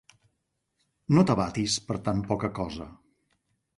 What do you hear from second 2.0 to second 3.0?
tan poca cosa.